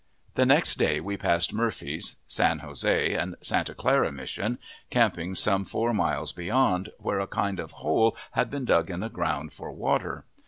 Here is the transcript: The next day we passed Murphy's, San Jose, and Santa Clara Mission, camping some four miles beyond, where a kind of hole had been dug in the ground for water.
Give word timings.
The 0.33 0.47
next 0.47 0.79
day 0.79 0.99
we 0.99 1.15
passed 1.15 1.53
Murphy's, 1.53 2.15
San 2.25 2.57
Jose, 2.65 3.13
and 3.13 3.35
Santa 3.39 3.75
Clara 3.75 4.11
Mission, 4.11 4.57
camping 4.89 5.35
some 5.35 5.63
four 5.63 5.93
miles 5.93 6.31
beyond, 6.33 6.89
where 6.97 7.19
a 7.19 7.27
kind 7.27 7.59
of 7.59 7.69
hole 7.73 8.17
had 8.31 8.49
been 8.49 8.65
dug 8.65 8.89
in 8.89 9.01
the 9.01 9.09
ground 9.09 9.53
for 9.53 9.71
water. 9.71 10.25